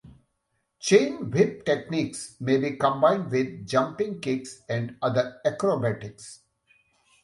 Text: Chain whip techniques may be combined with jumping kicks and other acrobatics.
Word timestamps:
Chain 0.79 1.29
whip 1.29 1.63
techniques 1.63 2.35
may 2.39 2.57
be 2.57 2.75
combined 2.75 3.29
with 3.29 3.67
jumping 3.67 4.19
kicks 4.19 4.63
and 4.67 4.97
other 4.99 5.39
acrobatics. 5.45 6.41